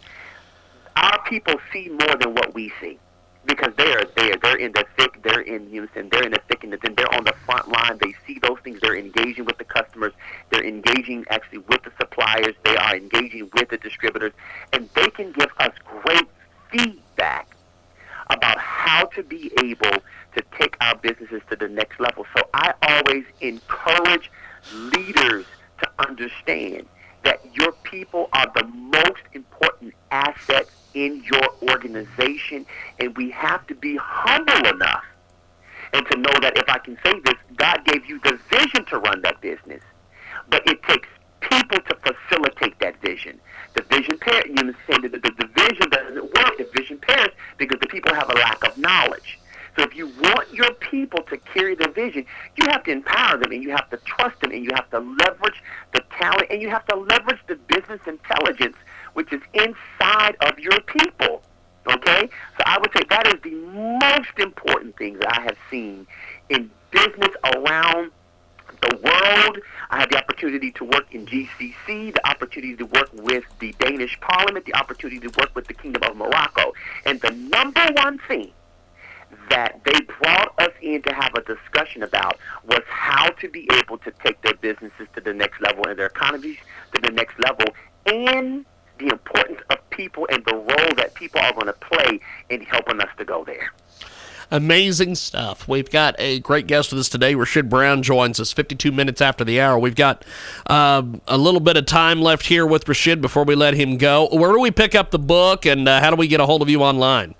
our 0.96 1.22
people 1.24 1.54
see 1.72 1.88
more 1.88 2.16
than 2.16 2.34
what 2.34 2.54
we 2.54 2.72
see 2.80 2.98
because 3.46 3.72
they 3.76 3.92
are 3.92 4.04
there. 4.16 4.34
They're 4.42 4.56
in 4.56 4.72
the 4.72 4.84
thick. 4.96 5.22
They're 5.22 5.40
in 5.40 5.70
unison. 5.70 6.08
They're 6.10 6.24
in 6.24 6.32
the 6.32 6.40
thick 6.48 6.64
and. 6.64 6.72
They're 6.72 7.14
on 7.14 7.24
the 7.24 7.34
front 7.46 7.68
line. 7.68 7.98
They 8.00 8.14
see 8.26 8.38
those 8.42 8.58
things. 8.62 8.80
They're 8.80 8.96
engaging 8.96 9.44
with 9.44 9.58
the 9.58 9.64
customers. 9.64 10.12
They're 10.50 10.64
engaging 10.64 11.24
actually 11.30 11.58
with 11.58 11.82
the 11.82 11.92
suppliers. 11.98 12.54
They 12.64 12.76
are 12.76 12.96
engaging 12.96 13.50
with 13.54 13.68
the 13.68 13.78
distributors, 13.78 14.32
and 14.72 14.88
they 14.94 15.08
can 15.08 15.32
give 15.32 15.50
us 15.58 15.72
great 15.84 16.28
feedback 16.70 17.48
about 18.28 18.58
how 18.58 19.04
to 19.06 19.22
be 19.22 19.50
able 19.64 19.98
to 20.36 20.42
take 20.58 20.76
our 20.80 20.94
businesses 20.96 21.42
to 21.50 21.56
the 21.56 21.68
next 21.68 21.98
level. 21.98 22.24
So 22.36 22.42
I 22.54 22.74
always 22.82 23.24
encourage 23.40 24.30
leaders 24.72 25.46
to 25.80 25.90
understand 25.98 26.86
that 27.24 27.40
your 27.54 27.72
people 27.82 28.28
are 28.32 28.50
the 28.54 28.64
most 28.64 29.22
important 29.32 29.94
asset 30.10 30.68
in 30.94 31.22
your 31.30 31.70
organization, 31.70 32.66
and 32.98 33.16
we 33.16 33.30
have 33.30 33.66
to 33.68 33.74
be 33.74 33.96
humble 33.96 34.68
enough 34.68 35.04
and 35.92 36.06
to 36.06 36.16
know 36.16 36.32
that 36.40 36.56
if 36.56 36.68
I 36.68 36.78
can 36.78 36.98
say 37.04 37.18
this, 37.24 37.34
God 37.56 37.84
gave 37.84 38.06
you 38.06 38.20
the 38.20 38.38
vision 38.50 38.84
to 38.86 38.98
run 38.98 39.22
that 39.22 39.40
business, 39.40 39.82
but 40.48 40.66
it 40.66 40.82
takes 40.84 41.08
people 41.40 41.78
to 41.80 41.96
facilitate 41.96 42.78
that 42.80 43.00
vision. 43.00 43.40
The 43.74 43.82
vision 43.82 44.18
perish. 44.18 44.46
You 44.46 44.54
understand 44.58 45.04
that 45.04 45.12
the, 45.12 45.18
the, 45.18 45.32
the 45.38 45.46
vision 45.46 45.90
doesn't 45.90 46.22
work. 46.22 46.58
The 46.58 46.68
vision 46.74 46.98
perishes 46.98 47.34
because 47.56 47.78
the 47.80 47.86
people 47.86 48.14
have 48.14 48.30
a 48.30 48.34
lack 48.34 48.64
of 48.64 48.76
knowledge. 48.78 49.38
So 49.78 49.84
if 49.84 49.94
you 49.94 50.08
want 50.08 50.52
your 50.52 50.72
people 50.74 51.22
to 51.24 51.36
carry 51.38 51.74
the 51.74 51.88
vision, 51.88 52.26
you 52.56 52.66
have 52.68 52.82
to 52.84 52.90
empower 52.90 53.38
them 53.38 53.52
and 53.52 53.62
you 53.62 53.70
have 53.70 53.88
to 53.90 53.98
trust 53.98 54.40
them 54.40 54.50
and 54.50 54.64
you 54.64 54.70
have 54.74 54.90
to 54.90 54.98
leverage 54.98 55.62
the 55.94 56.02
talent 56.18 56.46
and 56.50 56.60
you 56.60 56.68
have 56.68 56.84
to 56.86 56.96
leverage 56.96 57.40
the 57.46 57.54
business 57.54 58.00
intelligence 58.06 58.76
which 59.14 59.32
is 59.32 59.40
inside 59.54 60.36
of 60.40 60.58
your 60.58 60.80
people. 60.82 61.42
Okay? 61.86 62.28
So 62.56 62.62
I 62.66 62.78
would 62.78 62.90
say 62.96 63.02
that 63.08 63.26
is 63.28 63.40
the 63.42 63.54
most 63.54 64.38
important 64.38 64.96
thing 64.96 65.18
that 65.18 65.38
I 65.38 65.42
have 65.42 65.56
seen 65.70 66.06
in 66.48 66.70
business 66.90 67.34
around 67.44 68.10
the 68.82 68.96
world. 68.96 69.58
I 69.90 70.00
had 70.00 70.10
the 70.10 70.18
opportunity 70.18 70.70
to 70.72 70.84
work 70.84 71.12
in 71.12 71.26
GCC, 71.26 72.14
the 72.14 72.26
opportunity 72.28 72.76
to 72.76 72.86
work 72.86 73.10
with 73.12 73.44
the 73.58 73.74
Danish 73.78 74.18
Parliament, 74.20 74.66
the 74.66 74.74
opportunity 74.74 75.20
to 75.20 75.38
work 75.38 75.54
with 75.54 75.66
the 75.66 75.74
Kingdom 75.74 76.02
of 76.04 76.16
Morocco. 76.16 76.72
And 77.04 77.20
the 77.20 77.30
number 77.30 77.86
one 77.96 78.18
thing 78.28 78.52
that 79.48 79.80
they 79.84 79.98
brought 80.20 80.54
us 80.58 80.72
in 80.80 81.02
to 81.02 81.14
have 81.14 81.34
a 81.34 81.42
discussion 81.42 82.02
about 82.02 82.38
was 82.66 82.82
how 82.88 83.28
to 83.30 83.48
be 83.48 83.68
able 83.72 83.98
to 83.98 84.12
take 84.24 84.40
their 84.42 84.54
businesses 84.54 85.06
to 85.14 85.20
the 85.20 85.32
next 85.32 85.60
level 85.60 85.86
and 85.86 85.98
their 85.98 86.06
economies 86.06 86.58
to 86.94 87.00
the 87.02 87.10
next 87.10 87.38
level 87.38 87.66
and 88.06 88.64
the 89.00 89.12
importance 89.12 89.60
of 89.70 89.78
people 89.90 90.26
and 90.30 90.44
the 90.44 90.54
role 90.54 90.94
that 90.96 91.14
people 91.14 91.40
are 91.40 91.52
going 91.52 91.66
to 91.66 91.72
play 91.72 92.20
in 92.48 92.62
helping 92.62 93.00
us 93.00 93.08
to 93.18 93.24
go 93.24 93.44
there. 93.44 93.72
Amazing 94.52 95.14
stuff. 95.14 95.68
We've 95.68 95.88
got 95.88 96.16
a 96.18 96.40
great 96.40 96.66
guest 96.66 96.90
with 96.90 96.98
us 96.98 97.08
today. 97.08 97.36
Rashid 97.36 97.68
Brown 97.68 98.02
joins 98.02 98.40
us 98.40 98.52
52 98.52 98.90
minutes 98.90 99.20
after 99.20 99.44
the 99.44 99.60
hour. 99.60 99.78
We've 99.78 99.94
got 99.94 100.24
um, 100.66 101.20
a 101.28 101.38
little 101.38 101.60
bit 101.60 101.76
of 101.76 101.86
time 101.86 102.20
left 102.20 102.46
here 102.46 102.66
with 102.66 102.88
Rashid 102.88 103.20
before 103.20 103.44
we 103.44 103.54
let 103.54 103.74
him 103.74 103.96
go. 103.96 104.28
Where 104.32 104.50
do 104.50 104.58
we 104.58 104.72
pick 104.72 104.96
up 104.96 105.12
the 105.12 105.20
book 105.20 105.66
and 105.66 105.88
uh, 105.88 106.00
how 106.00 106.10
do 106.10 106.16
we 106.16 106.26
get 106.26 106.40
a 106.40 106.46
hold 106.46 106.62
of 106.62 106.68
you 106.68 106.82
online? 106.82 107.36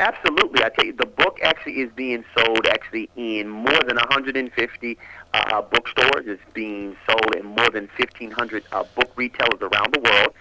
Absolutely. 0.00 0.64
I 0.64 0.70
tell 0.70 0.86
you, 0.86 0.94
the 0.94 1.04
book 1.04 1.38
actually 1.42 1.74
is 1.74 1.90
being 1.94 2.24
sold 2.34 2.66
actually 2.66 3.10
in 3.16 3.50
more 3.50 3.78
than 3.86 3.96
150 3.96 4.98
uh, 5.34 5.60
bookstores. 5.60 6.24
It's 6.26 6.42
being 6.54 6.96
sold 7.06 7.34
in 7.36 7.44
more 7.44 7.68
than 7.68 7.86
1,500 7.98 8.64
uh, 8.72 8.84
book 8.94 9.12
retailers 9.14 9.60
around 9.60 9.92
the 9.92 10.00
world. 10.00 10.34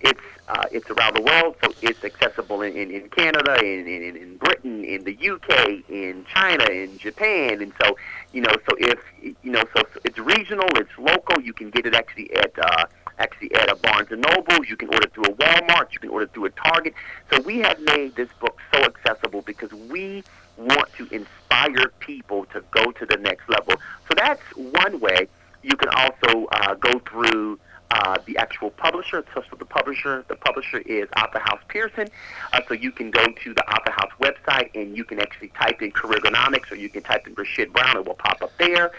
It's 0.00 0.20
uh, 0.48 0.64
it's 0.72 0.90
around 0.90 1.14
the 1.14 1.22
world, 1.22 1.54
so 1.62 1.72
it's 1.80 2.02
accessible 2.02 2.62
in, 2.62 2.74
in, 2.74 2.90
in 2.90 3.08
Canada, 3.10 3.56
in, 3.62 3.86
in, 3.86 4.16
in 4.16 4.36
Britain, 4.36 4.84
in 4.84 5.04
the 5.04 5.16
UK, 5.16 5.88
in 5.88 6.26
China, 6.26 6.64
in 6.64 6.98
Japan, 6.98 7.62
and 7.62 7.72
so 7.80 7.96
you 8.32 8.40
know, 8.40 8.52
so 8.68 8.76
if 8.78 8.98
you 9.22 9.52
know, 9.52 9.62
so, 9.74 9.82
so 9.94 10.00
it's 10.04 10.18
regional, 10.18 10.66
it's 10.76 10.90
local. 10.98 11.40
You 11.40 11.52
can 11.52 11.70
get 11.70 11.86
it 11.86 11.94
actually 11.94 12.34
at 12.36 12.52
uh, 12.58 12.86
actually 13.18 13.54
at 13.54 13.70
a 13.70 13.76
Barnes 13.76 14.08
and 14.10 14.22
Noble. 14.22 14.64
You 14.64 14.76
can 14.76 14.88
order 14.92 15.08
through 15.08 15.24
a 15.24 15.32
Walmart. 15.34 15.92
You 15.92 16.00
can 16.00 16.10
order 16.10 16.26
through 16.26 16.46
a 16.46 16.50
Target. 16.50 16.94
So 17.32 17.40
we 17.42 17.58
have 17.58 17.78
made 17.80 18.16
this 18.16 18.28
book 18.40 18.58
so 18.72 18.82
accessible 18.82 19.42
because 19.42 19.72
we 19.72 20.24
want 20.56 20.92
to 20.94 21.06
inspire 21.14 21.88
people 22.00 22.44
to 22.46 22.62
go 22.70 22.90
to 22.92 23.06
the 23.06 23.16
next 23.16 23.48
level. 23.48 23.74
So 24.08 24.14
that's 24.16 24.42
one 24.56 25.00
way. 25.00 25.28
You 25.62 25.76
can 25.76 25.90
also 25.90 26.46
uh, 26.52 26.74
go 26.74 26.98
through 27.00 27.58
uh, 27.90 28.18
the 28.26 28.36
actual 28.36 28.70
publisher. 28.70 29.18
it's 29.18 29.28
So 29.34 29.42
the 29.58 29.64
publisher, 29.64 30.24
the 30.28 30.36
publisher 30.36 30.78
is 30.78 31.08
Author 31.16 31.40
House 31.40 31.60
Pearson. 31.68 32.08
Uh, 32.52 32.60
so 32.68 32.74
you 32.74 32.92
can 32.92 33.10
go 33.10 33.24
to 33.24 33.54
the 33.54 33.64
Author 33.70 33.90
House 33.90 34.12
website 34.20 34.70
and 34.74 34.96
you 34.96 35.04
can 35.04 35.20
actually 35.20 35.48
type 35.48 35.82
in 35.82 35.90
Careergonomics 35.92 36.70
or 36.70 36.76
you 36.76 36.88
can 36.88 37.02
type 37.02 37.26
in 37.26 37.34
Rashid 37.34 37.72
Brown. 37.72 37.96
It 37.96 38.06
will 38.06 38.14
pop 38.14 38.42
up 38.42 38.52
there. 38.58 38.92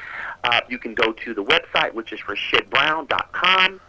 Uh, 0.44 0.62
you 0.68 0.78
can 0.78 0.94
go 0.94 1.14
to 1.14 1.34
the 1.34 1.44
website, 1.44 1.94
which 1.94 2.12
is 2.12 2.20
rashidbrown.com, 2.22 3.80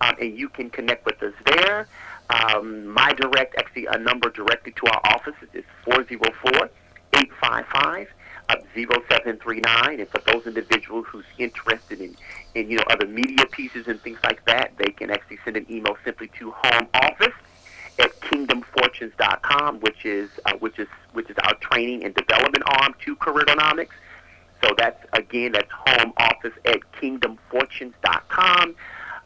um, 0.00 0.16
and 0.20 0.38
you 0.38 0.48
can 0.48 0.70
connect 0.70 1.04
with 1.04 1.22
us 1.22 1.34
there. 1.44 1.86
Um, 2.30 2.86
my 2.88 3.12
direct, 3.12 3.56
actually, 3.58 3.86
a 3.86 3.98
number 3.98 4.30
directly 4.30 4.72
to 4.72 4.86
our 4.86 5.00
offices 5.04 5.48
is 5.54 5.64
404 5.84 6.70
855 7.14 8.08
0739. 8.48 10.00
And 10.00 10.08
for 10.08 10.20
those 10.30 10.46
individuals 10.46 11.06
who's 11.08 11.24
interested 11.38 12.00
in, 12.00 12.16
in, 12.54 12.70
you 12.70 12.78
know, 12.78 12.84
other 12.90 13.06
media 13.06 13.46
pieces 13.46 13.86
and 13.86 14.00
things 14.00 14.18
like 14.24 14.44
that, 14.46 14.72
they 14.78 14.90
can 14.90 15.10
actually 15.10 15.38
send 15.44 15.56
an 15.56 15.66
email 15.70 15.96
simply 16.04 16.30
to 16.38 16.50
home 16.52 16.88
office 16.94 17.34
at 17.98 18.18
kingdomfortunes.com, 18.20 19.80
which 19.80 20.04
is 20.04 20.30
uh, 20.46 20.52
which 20.60 20.78
is 20.78 20.88
which 21.12 21.28
is 21.30 21.36
our 21.42 21.54
training 21.54 22.04
and 22.04 22.14
development 22.14 22.64
arm 22.80 22.94
to 23.04 23.16
Careergonomics. 23.16 23.94
So 24.62 24.70
that's 24.76 25.04
again 25.12 25.52
that's 25.52 25.70
home 25.70 26.12
office 26.16 26.54
at 26.64 26.80
kingdomfortunes.com. 27.00 28.76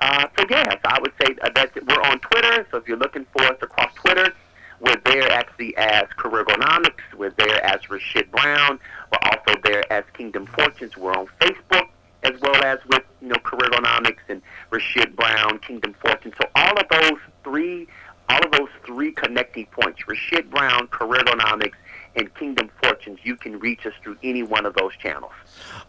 Uh, 0.00 0.26
so 0.36 0.46
yes, 0.50 0.76
I 0.84 0.98
would 1.00 1.12
say 1.20 1.34
that 1.34 1.70
we're 1.86 2.02
on 2.02 2.18
Twitter. 2.20 2.66
So 2.70 2.78
if 2.78 2.88
you're 2.88 2.96
looking 2.96 3.26
for 3.32 3.42
us 3.44 3.56
across 3.60 3.94
Twitter, 3.94 4.34
we're 4.82 5.00
there 5.04 5.30
actually 5.30 5.76
as 5.76 6.04
Careergonomics. 6.18 7.00
We're 7.16 7.30
there 7.30 7.64
as 7.64 7.88
Rashid 7.88 8.30
Brown. 8.32 8.80
We're 9.12 9.30
also 9.30 9.60
there 9.62 9.90
as 9.92 10.04
Kingdom 10.12 10.46
Fortunes. 10.46 10.96
We're 10.96 11.14
on 11.14 11.28
Facebook 11.40 11.88
as 12.24 12.32
well 12.40 12.64
as 12.64 12.78
with 12.88 13.04
you 13.20 13.28
know 13.28 13.36
Careergonomics 13.36 14.18
and 14.28 14.42
Rashid 14.70 15.14
Brown, 15.14 15.60
Kingdom 15.60 15.94
Fortunes. 16.04 16.34
So 16.40 16.48
all 16.56 16.76
of 16.76 16.86
those 16.90 17.18
three, 17.44 17.86
all 18.28 18.44
of 18.44 18.50
those 18.50 18.68
three 18.84 19.12
connecting 19.12 19.66
points, 19.66 20.06
Rashid 20.08 20.50
Brown, 20.50 20.88
Careergonomics, 20.88 21.74
and 22.16 22.34
Kingdom 22.34 22.70
Fortunes, 22.82 23.18
you 23.22 23.36
can 23.36 23.58
reach 23.58 23.86
us 23.86 23.92
through 24.02 24.16
any 24.22 24.42
one 24.42 24.66
of 24.66 24.74
those 24.74 24.94
channels. 24.96 25.32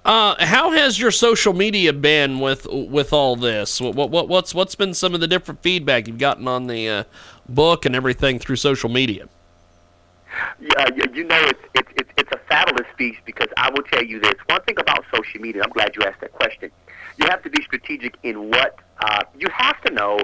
Uh, 0.06 0.36
how 0.46 0.72
has 0.72 1.00
your 1.00 1.12
social 1.12 1.54
media 1.54 1.94
been 1.94 2.40
with 2.40 2.68
with 2.70 3.14
all 3.14 3.36
this? 3.36 3.80
What, 3.82 4.10
what 4.10 4.28
what's 4.28 4.54
what's 4.54 4.76
been 4.76 4.94
some 4.94 5.14
of 5.14 5.22
the 5.22 5.28
different 5.28 5.62
feedback 5.62 6.08
you've 6.08 6.18
gotten 6.18 6.48
on 6.48 6.68
the 6.68 6.90
uh, 6.90 7.04
book 7.48 7.86
and 7.86 7.96
everything 7.96 8.40
through 8.40 8.58
social 8.58 8.90
media? 8.90 9.28
Yeah, 10.60 10.90
you 11.14 11.24
know 11.24 11.40
it's 11.42 11.60
it's 11.74 11.90
it's 11.96 12.10
it's 12.18 12.32
a 12.32 12.40
fabulous 12.50 12.88
piece 12.98 13.18
because 13.26 13.48
I 13.58 13.70
will 13.70 13.84
tell 13.84 14.04
you 14.04 14.20
this. 14.20 14.34
One 14.48 14.62
thing 14.64 14.76
about 14.80 15.06
social 15.14 15.42
media, 15.42 15.62
I'm 15.64 15.72
glad 15.72 15.96
you 15.96 16.04
asked 16.04 16.22
that 16.22 16.34
question. 16.34 16.72
You 17.18 17.28
have 17.30 17.44
to 17.44 17.50
be 17.50 17.62
strategic 17.64 18.16
in 18.24 18.50
what 18.50 18.80
uh, 19.00 19.24
you 19.38 19.48
have 19.52 19.80
to 19.82 19.94
know 19.94 20.20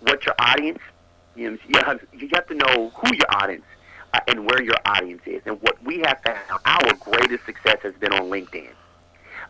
what 0.00 0.24
your 0.26 0.34
audience. 0.38 0.80
You 1.36 1.52
know, 1.52 1.58
you 1.66 1.80
have, 1.84 2.00
you 2.12 2.28
have 2.34 2.46
to 2.46 2.54
know 2.54 2.90
who 2.94 3.16
your 3.16 3.42
audience 3.42 3.64
and 4.28 4.46
where 4.46 4.62
your 4.62 4.76
audience 4.84 5.22
is. 5.26 5.42
And 5.46 5.60
what 5.62 5.82
we 5.84 5.98
have 6.00 6.20
found, 6.24 6.60
our 6.64 6.94
greatest 7.00 7.44
success 7.46 7.78
has 7.82 7.94
been 7.94 8.12
on 8.12 8.22
LinkedIn. 8.22 8.70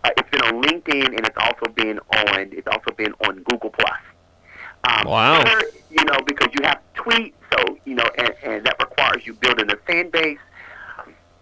Uh, 0.04 0.10
it's 0.16 0.30
been 0.30 0.42
on 0.42 0.62
LinkedIn, 0.62 1.06
and 1.16 1.26
it's 1.26 1.36
also 1.36 1.72
been 1.72 1.98
on 1.98 2.50
it's 2.52 2.68
also 2.68 2.94
been 2.96 3.14
on 3.26 3.42
Google 3.44 3.70
Plus. 3.70 4.00
Um, 4.84 5.06
wow. 5.06 5.40
Twitter, 5.42 5.62
you 5.90 6.04
know, 6.04 6.18
because 6.26 6.48
you 6.52 6.64
have 6.64 6.80
tweet. 6.94 7.34
So 7.52 7.78
you 7.84 7.94
know, 7.94 8.08
and, 8.18 8.34
and 8.42 8.66
that 8.66 8.76
requires 8.78 9.26
you 9.26 9.34
building 9.34 9.70
a 9.70 9.76
fan 9.86 10.10
base. 10.10 10.38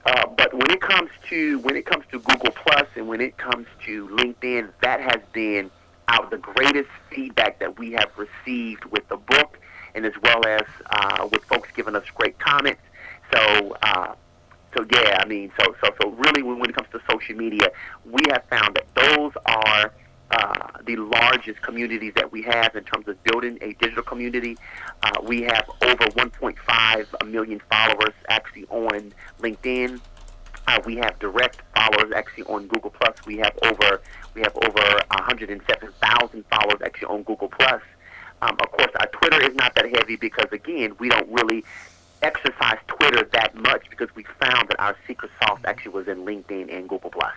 Uh, 0.04 0.26
but 0.36 0.52
when 0.52 0.70
it 0.70 0.80
comes 0.80 1.10
to 1.28 1.58
when 1.60 1.76
it 1.76 1.86
comes 1.86 2.04
to 2.10 2.18
Google 2.18 2.50
Plus 2.50 2.86
and 2.96 3.08
when 3.08 3.20
it 3.20 3.36
comes 3.36 3.66
to 3.86 4.08
LinkedIn, 4.08 4.70
that 4.82 5.00
has 5.00 5.20
been 5.32 5.70
out 6.08 6.30
the 6.30 6.38
greatest 6.38 6.90
feedback 7.10 7.58
that 7.60 7.78
we 7.78 7.92
have 7.92 8.10
received 8.16 8.84
with 8.86 9.08
the 9.08 9.16
book, 9.16 9.58
and 9.94 10.04
as 10.04 10.12
well 10.22 10.44
as 10.46 10.62
uh, 10.90 11.28
with 11.30 11.44
folks 11.44 11.68
giving 11.74 11.94
us 11.94 12.04
great 12.14 12.38
comments. 12.38 12.80
So, 13.32 13.76
uh, 13.82 14.14
so 14.76 14.86
yeah, 14.92 15.20
I 15.22 15.26
mean, 15.26 15.52
so 15.58 15.74
so 15.82 15.90
so 16.00 16.10
really, 16.10 16.42
when, 16.42 16.58
when 16.58 16.70
it 16.70 16.76
comes 16.76 16.88
to 16.92 17.00
social 17.10 17.36
media, 17.36 17.68
we 18.04 18.20
have 18.30 18.44
found 18.50 18.76
that 18.76 18.86
those 18.94 19.32
are 19.46 19.92
uh, 20.32 20.68
the 20.86 20.96
largest 20.96 21.60
communities 21.62 22.12
that 22.16 22.32
we 22.32 22.42
have 22.42 22.74
in 22.74 22.84
terms 22.84 23.06
of 23.06 23.22
building 23.24 23.58
a 23.60 23.74
digital 23.74 24.02
community. 24.02 24.56
Uh, 25.02 25.10
we 25.22 25.42
have 25.42 25.68
over 25.82 26.06
1.5 26.06 27.30
million 27.30 27.60
followers 27.70 28.14
actually 28.28 28.64
on 28.70 29.12
LinkedIn. 29.40 30.00
Uh, 30.66 30.80
we 30.86 30.96
have 30.96 31.18
direct 31.18 31.60
followers 31.74 32.12
actually 32.14 32.44
on 32.44 32.66
Google 32.68 32.90
Plus. 32.90 33.16
We 33.26 33.38
have 33.38 33.52
over 33.64 34.00
we 34.34 34.40
have 34.40 34.56
over 34.56 35.02
107,000 35.10 36.44
followers 36.50 36.80
actually 36.82 37.08
on 37.08 37.22
Google 37.24 37.48
Plus. 37.48 37.82
Um, 38.40 38.56
of 38.60 38.72
course, 38.72 38.90
our 38.98 39.06
Twitter 39.08 39.42
is 39.42 39.54
not 39.54 39.74
that 39.74 39.94
heavy 39.94 40.16
because 40.16 40.46
again, 40.50 40.96
we 40.98 41.08
don't 41.08 41.30
really 41.30 41.64
exercise 42.22 42.78
Twitter 42.86 43.28
that 43.32 43.54
much 43.54 43.88
because 43.90 44.08
we 44.14 44.24
found 44.40 44.68
that 44.68 44.78
our 44.78 44.96
secret 45.06 45.30
sauce 45.40 45.60
actually 45.64 45.92
was 45.92 46.08
in 46.08 46.24
LinkedIn 46.24 46.74
and 46.74 46.88
Google 46.88 47.10
Plus. 47.10 47.34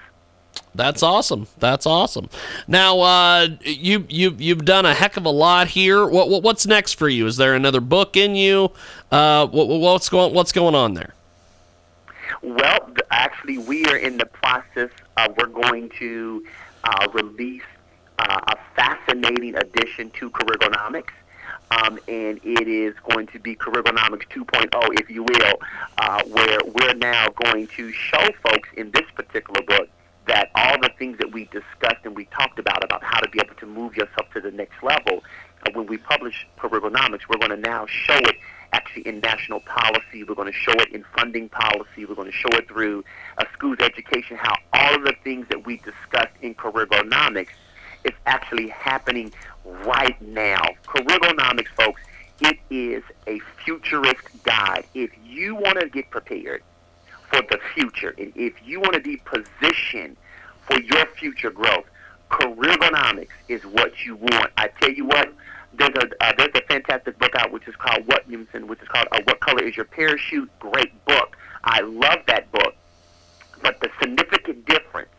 That's 0.74 1.04
awesome. 1.04 1.48
That's 1.58 1.86
awesome. 1.86 2.30
Now, 2.68 3.00
uh, 3.00 3.48
you 3.62 4.06
you 4.10 4.36
you've 4.38 4.66
done 4.66 4.86
a 4.86 4.94
heck 4.94 5.16
of 5.16 5.26
a 5.26 5.30
lot 5.30 5.70
here. 5.70 6.06
What, 6.06 6.30
what 6.30 6.44
what's 6.44 6.68
next 6.68 6.94
for 6.94 7.08
you? 7.08 7.26
Is 7.28 7.38
there 7.38 7.56
another 7.56 7.80
book 7.80 8.18
in 8.18 8.36
you? 8.36 8.72
Uh, 9.12 9.48
what, 9.48 9.68
what's 9.68 10.10
going 10.10 10.34
what's 10.34 10.52
going 10.52 10.76
on 10.76 10.94
there? 10.94 11.14
Well, 12.42 12.90
actually, 13.10 13.58
we 13.58 13.86
are 13.86 13.98
in 13.98 14.18
the 14.18 14.26
process. 14.26 14.90
Of, 15.18 15.36
we're 15.38 15.48
going 15.48 15.90
to 16.00 16.46
uh, 16.84 17.08
release 17.14 17.64
uh, 18.20 18.42
a 18.48 18.58
fascinating 18.76 19.56
addition 19.56 20.10
to 20.12 20.30
Careergonomics. 20.30 21.14
Um, 21.72 22.00
and 22.08 22.40
it 22.44 22.68
is 22.68 22.94
going 23.10 23.28
to 23.28 23.40
be 23.40 23.56
Careergonomics 23.56 24.28
2.0, 24.30 25.00
if 25.00 25.10
you 25.10 25.24
will, 25.24 25.54
uh, 25.98 26.24
where 26.26 26.60
we're 26.64 26.94
now 26.94 27.30
going 27.30 27.68
to 27.68 27.92
show 27.92 28.30
folks 28.44 28.70
in 28.78 28.92
this 28.92 29.06
particular 29.16 29.62
book 29.64 29.90
that 30.28 30.50
all 30.56 30.80
the 30.80 30.90
things 30.98 31.18
that 31.20 31.32
we 31.32 31.46
discussed 31.46 32.04
and 32.04 32.16
we 32.16 32.26
talked 32.26 32.60
about 32.60 32.84
about 32.84 33.04
how 33.04 33.20
to 33.20 33.30
be 33.30 33.40
able 33.44 33.56
to 33.56 33.66
move 33.66 33.96
yourself 33.96 34.30
to 34.34 34.42
the 34.42 34.52
next 34.52 34.82
level, 34.84 35.24
uh, 35.66 35.72
when 35.74 35.88
we 35.88 35.98
publish 35.98 36.48
Careergonomics, 36.58 37.22
we're 37.30 37.38
going 37.38 37.52
to 37.52 37.70
now 37.70 37.86
show 37.88 38.18
it 38.18 38.36
actually 38.74 39.08
in 39.08 39.20
national 39.20 39.62
policy. 39.62 40.24
We're 40.24 40.36
going 40.36 40.52
to 40.52 40.58
show 40.58 40.74
it 40.74 40.92
in 40.92 41.06
funding 41.16 41.50
policy. 41.50 42.06
We're 42.06 42.16
going 42.16 42.32
to 42.32 42.38
show 42.38 42.50
it 42.54 42.68
through 42.68 43.04
a 43.38 43.46
school's 43.54 43.80
education, 43.80 44.38
how 44.38 44.56
all 44.74 44.96
of 44.96 45.04
the 45.04 45.16
things 45.24 45.48
that 45.50 45.66
we 45.66 45.78
discussed 45.78 46.36
in 46.42 46.56
Careergonomics 46.56 47.50
is 48.04 48.14
actually 48.26 48.68
happening 48.70 49.32
right 49.66 50.20
now. 50.22 50.62
Careergonomics, 50.86 51.70
folks, 51.70 52.02
it 52.42 52.58
is 52.70 53.04
a 53.28 53.40
futurist 53.64 54.22
guide. 54.44 54.86
If 54.94 55.12
you 55.24 55.56
want 55.56 55.80
to 55.80 55.90
get 55.90 56.10
prepared 56.10 56.64
for 57.30 57.42
the 57.42 57.60
future, 57.74 58.14
and 58.18 58.32
if 58.36 58.54
you 58.64 58.80
want 58.80 58.94
to 58.94 59.02
be 59.02 59.18
positioned 59.18 60.18
for 60.68 60.80
your 60.82 61.06
future 61.18 61.52
growth, 61.52 61.86
Careergonomics 62.30 63.30
is 63.48 63.64
what 63.66 64.04
you 64.06 64.16
want. 64.16 64.52
I 64.58 64.68
tell 64.68 64.92
you 64.92 65.06
what, 65.06 65.34
there's 65.74 65.96
a 65.96 66.24
uh, 66.24 66.34
there's 66.38 66.56
a 66.56 66.62
fantastic 66.68 67.18
book 67.20 67.36
out 67.36 67.52
which 67.52 67.68
is 67.68 67.76
called 67.76 68.06
What 68.08 68.26
Williamson, 68.28 68.68
which 68.68 68.82
is 68.82 68.88
called 68.88 69.08
uh, 69.12 69.20
What 69.26 69.40
Color 69.42 69.64
Is 69.64 69.76
Your 69.76 69.86
Parachute? 69.86 70.50
Great 70.60 71.06
book. 71.06 71.38
I 71.64 71.82
love 71.82 72.20
that 72.28 72.52
book. 72.52 72.76
But 73.62 73.80
the 73.80 73.90
significant 74.00 74.66
difference 74.66 75.10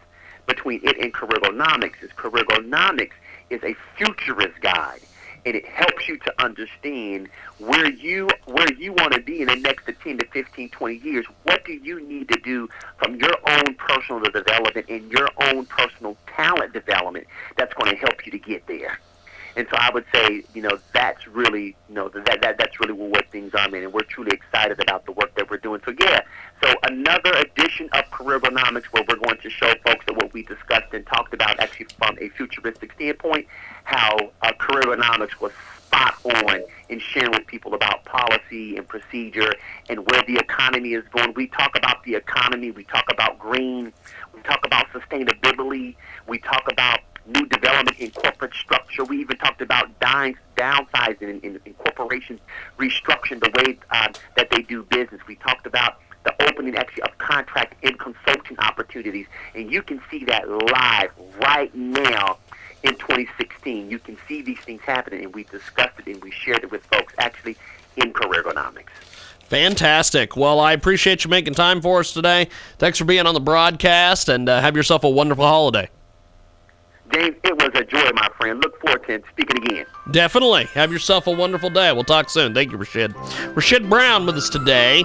between 0.47 0.81
it 0.85 0.99
and 0.99 1.13
Careergonomics 1.13 2.03
is 2.03 2.11
Careergonomics 2.13 3.13
is 3.51 3.63
a 3.63 3.75
futurist 3.97 4.61
guide 4.61 5.01
and 5.45 5.55
it 5.55 5.65
helps 5.65 6.09
you 6.09 6.19
to 6.19 6.45
understand 6.45 7.29
where 7.59 7.91
you 7.93 8.29
where 8.47 8.73
you 8.75 8.93
want 8.93 9.13
to 9.13 9.21
be 9.21 9.41
in 9.41 9.49
the 9.49 9.57
next 9.57 9.87
10 9.87 10.19
to 10.19 10.27
15 10.27 10.69
20 10.71 10.97
years. 10.97 11.25
What 11.45 11.65
do 11.65 11.73
you 11.73 12.01
need 12.07 12.29
to 12.29 12.41
do 12.41 12.69
from 12.99 13.15
your 13.15 13.35
own 13.47 13.75
personal 13.77 14.21
development 14.21 14.87
and 14.89 15.11
your 15.11 15.29
own 15.41 15.67
personal 15.67 16.17
talent 16.27 16.73
development 16.73 17.27
that's 17.57 17.73
going 17.75 17.91
to 17.93 17.97
help 17.97 18.27
you 18.27 18.33
to 18.33 18.39
get 18.39 18.67
there 18.67 18.99
and 19.57 19.67
so 19.71 19.77
I 19.79 19.91
would 19.93 20.05
say, 20.15 20.43
you 20.55 20.61
know, 20.61 20.79
that's 20.93 21.27
really, 21.27 21.77
you 21.89 21.95
know, 21.95 22.09
that, 22.11 22.43
that 22.43 22.59
that's 22.59 22.79
really 22.79 22.93
what 22.93 23.31
things 23.31 23.55
are, 23.55 23.69
man. 23.71 23.85
And 23.85 23.93
we're 23.93 24.03
truly 24.03 24.33
excited 24.33 24.81
about 24.83 25.07
the 25.07 25.13
work 25.13 25.35
that 25.37 25.51
we're 25.51 25.57
doing. 25.57 25.81
So 25.85 25.95
yeah, 25.99 26.21
so 26.63 26.75
another 26.85 27.33
edition 27.33 27.89
of 27.95 28.05
Careergonomics 28.11 28.85
where 28.87 29.03
we're 29.09 29.17
going 29.17 29.39
to 29.39 29.51
show 29.51 29.73
folks 29.85 30.05
that 30.07 30.17
what 30.17 30.33
we 30.35 30.43
discussed 30.43 30.93
and 30.93 31.07
talked 31.07 31.33
about 31.33 31.59
actually 31.59 31.87
from 31.99 32.19
a 32.21 32.29
futuristic 32.31 32.93
standpoint, 32.93 33.47
how 33.85 34.17
uh, 34.43 34.53
Careergonomics 34.61 35.41
was 35.41 35.53
spot 35.87 36.19
on 36.25 36.61
in 36.89 36.99
sharing 36.99 37.31
with 37.31 37.47
people 37.47 37.75
about 37.75 38.05
policy 38.05 38.77
and 38.77 38.87
procedure 38.87 39.53
and 39.89 40.01
where 40.11 40.23
the 40.27 40.37
economy 40.37 40.93
is 40.93 41.05
going. 41.09 41.33
We 41.35 41.47
talk 41.49 41.77
about 41.77 42.03
the 42.05 42.15
economy. 42.15 42.71
We 42.71 42.85
talk 42.85 43.05
about 43.11 43.39
green. 43.39 43.93
We 44.35 44.43
talk 44.43 44.67
about 44.67 44.87
sustainability. 44.91 45.97
We 46.27 46.39
talk 46.39 46.71
about 46.71 47.01
new 47.27 47.47
development 47.47 47.99
in 47.99 48.11
corporate 48.11 48.55
structure. 48.55 49.05
We 49.05 49.21
even 49.21 49.37
talked 49.39 49.61
about 49.61 49.99
dying, 50.01 50.37
downsizing 50.57 51.43
in, 51.43 51.75
corporations, 51.75 52.41
restructuring 52.79 53.41
the 53.41 53.51
way 53.57 53.79
uh, 53.91 54.09
that 54.37 54.51
they 54.51 54.63
do 54.63 54.83
business. 54.85 55.21
We 55.27 55.37
talked 55.37 55.67
about 55.67 56.01
the 56.25 56.35
opening 56.49 56.77
actually 56.77 57.03
of 57.05 57.17
contract 57.19 57.75
and 57.85 57.99
consulting 57.99 58.59
opportunities, 58.59 59.27
and 59.55 59.71
you 59.71 59.83
can 59.83 60.01
see 60.11 60.25
that 60.25 60.49
live 60.49 61.11
right 61.41 61.75
now 61.75 62.39
in 62.83 62.95
2016. 62.97 63.91
You 63.91 63.99
can 63.99 64.17
see 64.29 64.43
these 64.43 64.59
things 64.61 64.83
happening, 64.83 65.25
and 65.25 65.35
we 65.35 65.45
discussed 65.45 65.99
it 65.99 66.07
and 66.07 66.23
we 66.23 66.31
shared 66.31 66.65
it 66.65 66.71
with 66.71 66.85
folks 66.87 67.15
actually 67.19 67.57
in 67.97 68.13
Careergonomics. 68.13 68.91
Fantastic. 69.45 70.37
Well, 70.37 70.59
I 70.59 70.73
appreciate 70.73 71.25
you 71.25 71.31
making 71.31 71.55
time 71.55 71.81
for 71.81 72.01
us 72.01 72.13
today. 72.13 72.49
Thanks 72.79 72.99
for 72.99 73.05
being 73.05 73.27
on 73.27 73.35
the 73.35 73.41
broadcast, 73.41 74.29
and 74.29 74.49
uh, 74.49 74.61
have 74.61 74.77
yourself 74.77 75.05
a 75.05 75.11
wonderful 75.11 75.47
holiday. 75.47 75.89
James, 77.13 77.37
it 77.45 77.57
was 77.57 77.71
a 77.75 77.85
joy, 77.85 78.11
my 78.15 78.29
friend. 78.39 78.63
Look 78.63 78.81
forward 78.81 79.07
to 79.07 79.23
speaking 79.31 79.63
again. 79.65 79.87
Definitely. 80.11 80.65
Have 80.75 80.93
yourself 80.93 81.27
a 81.27 81.31
wonderful 81.31 81.71
day. 81.71 81.93
We'll 81.93 82.05
talk 82.05 82.31
soon. 82.31 82.55
Thank 82.55 82.73
you, 82.73 82.79
Rashid. 82.79 83.15
Rashid 83.55 83.89
Brown 83.89 84.27
with 84.27 84.37
us 84.37 84.49
today. 84.49 85.05